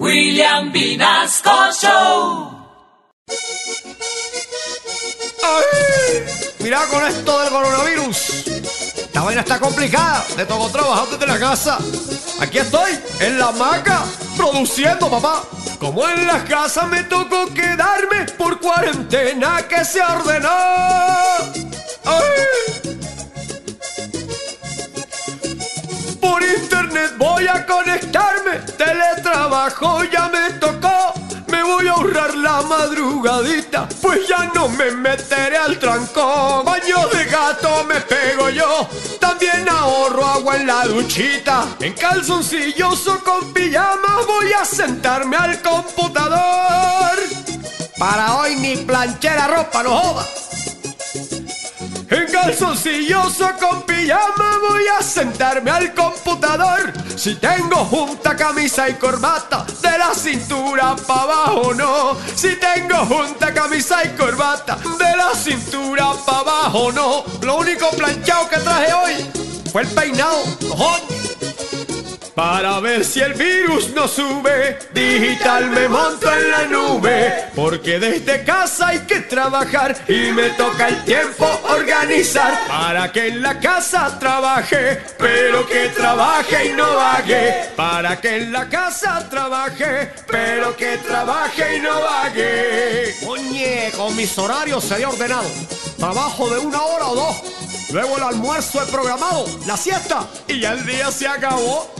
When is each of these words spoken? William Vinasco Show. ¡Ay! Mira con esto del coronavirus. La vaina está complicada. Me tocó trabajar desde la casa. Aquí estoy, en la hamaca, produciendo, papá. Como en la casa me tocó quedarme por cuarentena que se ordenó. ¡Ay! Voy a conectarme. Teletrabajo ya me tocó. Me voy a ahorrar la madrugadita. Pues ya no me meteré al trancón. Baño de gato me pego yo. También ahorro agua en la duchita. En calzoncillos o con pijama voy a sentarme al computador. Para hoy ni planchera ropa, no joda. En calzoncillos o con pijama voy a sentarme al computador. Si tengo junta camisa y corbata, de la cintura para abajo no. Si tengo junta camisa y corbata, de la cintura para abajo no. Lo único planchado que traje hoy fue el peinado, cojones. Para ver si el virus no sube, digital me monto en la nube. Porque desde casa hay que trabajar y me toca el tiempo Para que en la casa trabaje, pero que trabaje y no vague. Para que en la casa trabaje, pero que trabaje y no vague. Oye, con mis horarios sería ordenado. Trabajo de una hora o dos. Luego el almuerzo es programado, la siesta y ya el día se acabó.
William 0.00 0.72
Vinasco 0.72 1.70
Show. 1.72 2.50
¡Ay! 5.42 6.24
Mira 6.58 6.86
con 6.86 7.06
esto 7.06 7.40
del 7.40 7.50
coronavirus. 7.50 8.44
La 9.12 9.22
vaina 9.22 9.42
está 9.42 9.60
complicada. 9.60 10.26
Me 10.36 10.44
tocó 10.46 10.68
trabajar 10.70 11.08
desde 11.10 11.26
la 11.26 11.38
casa. 11.38 11.78
Aquí 12.40 12.58
estoy, 12.58 12.98
en 13.20 13.38
la 13.38 13.48
hamaca, 13.48 14.04
produciendo, 14.36 15.08
papá. 15.08 15.44
Como 15.78 16.08
en 16.08 16.26
la 16.26 16.44
casa 16.44 16.86
me 16.86 17.04
tocó 17.04 17.46
quedarme 17.54 18.24
por 18.36 18.58
cuarentena 18.58 19.68
que 19.68 19.84
se 19.84 20.02
ordenó. 20.02 20.48
¡Ay! 22.04 22.53
Voy 27.18 27.46
a 27.46 27.64
conectarme. 27.66 28.58
Teletrabajo 28.76 30.04
ya 30.04 30.28
me 30.28 30.50
tocó. 30.58 31.14
Me 31.48 31.62
voy 31.62 31.86
a 31.86 31.92
ahorrar 31.92 32.34
la 32.34 32.62
madrugadita. 32.62 33.88
Pues 34.02 34.26
ya 34.28 34.50
no 34.54 34.68
me 34.68 34.90
meteré 34.90 35.56
al 35.56 35.78
trancón. 35.78 36.64
Baño 36.64 37.08
de 37.08 37.24
gato 37.26 37.84
me 37.84 38.00
pego 38.00 38.50
yo. 38.50 38.88
También 39.20 39.68
ahorro 39.68 40.26
agua 40.26 40.56
en 40.56 40.66
la 40.66 40.86
duchita. 40.86 41.66
En 41.80 41.92
calzoncillos 41.94 43.06
o 43.06 43.18
con 43.22 43.52
pijama 43.52 44.20
voy 44.26 44.52
a 44.52 44.64
sentarme 44.64 45.36
al 45.36 45.60
computador. 45.62 47.18
Para 47.98 48.36
hoy 48.36 48.56
ni 48.56 48.76
planchera 48.76 49.46
ropa, 49.46 49.82
no 49.82 49.90
joda. 49.90 50.26
En 52.44 52.50
calzoncillos 52.50 53.40
o 53.40 53.56
con 53.58 53.82
pijama 53.86 54.58
voy 54.68 54.82
a 54.98 55.02
sentarme 55.02 55.70
al 55.70 55.94
computador. 55.94 56.92
Si 57.16 57.36
tengo 57.36 57.76
junta 57.86 58.36
camisa 58.36 58.86
y 58.86 58.94
corbata, 58.94 59.64
de 59.80 59.98
la 59.98 60.14
cintura 60.14 60.94
para 61.06 61.22
abajo 61.22 61.72
no. 61.72 62.18
Si 62.34 62.56
tengo 62.56 62.96
junta 63.06 63.54
camisa 63.54 64.04
y 64.04 64.08
corbata, 64.10 64.76
de 64.76 65.16
la 65.16 65.34
cintura 65.34 66.12
para 66.26 66.40
abajo 66.40 66.92
no. 66.92 67.24
Lo 67.40 67.56
único 67.56 67.88
planchado 67.92 68.46
que 68.50 68.58
traje 68.58 68.92
hoy 68.92 69.30
fue 69.72 69.82
el 69.82 69.88
peinado, 69.88 70.44
cojones. 70.68 71.24
Para 72.34 72.80
ver 72.80 73.04
si 73.04 73.20
el 73.20 73.34
virus 73.34 73.90
no 73.90 74.08
sube, 74.08 74.76
digital 74.92 75.70
me 75.70 75.88
monto 75.88 76.28
en 76.34 76.50
la 76.50 76.64
nube. 76.66 77.44
Porque 77.54 78.00
desde 78.00 78.42
casa 78.42 78.88
hay 78.88 78.98
que 79.00 79.20
trabajar 79.20 79.96
y 80.08 80.32
me 80.32 80.50
toca 80.50 80.88
el 80.88 81.04
tiempo 81.04 81.53
Para 82.68 83.10
que 83.10 83.28
en 83.28 83.42
la 83.42 83.58
casa 83.58 84.18
trabaje, 84.18 85.00
pero 85.18 85.66
que 85.66 85.88
trabaje 85.88 86.66
y 86.66 86.72
no 86.72 86.96
vague. 86.96 87.70
Para 87.76 88.20
que 88.20 88.36
en 88.36 88.52
la 88.52 88.68
casa 88.68 89.26
trabaje, 89.30 90.12
pero 90.26 90.76
que 90.76 90.98
trabaje 90.98 91.76
y 91.76 91.80
no 91.80 92.00
vague. 92.00 93.14
Oye, 93.26 93.92
con 93.96 94.14
mis 94.16 94.36
horarios 94.36 94.84
sería 94.84 95.08
ordenado. 95.08 95.48
Trabajo 95.98 96.50
de 96.50 96.58
una 96.58 96.82
hora 96.82 97.06
o 97.06 97.14
dos. 97.14 97.36
Luego 97.90 98.16
el 98.16 98.22
almuerzo 98.24 98.82
es 98.82 98.88
programado, 98.90 99.46
la 99.66 99.76
siesta 99.76 100.26
y 100.48 100.60
ya 100.60 100.72
el 100.72 100.84
día 100.84 101.10
se 101.10 101.26
acabó. 101.28 101.90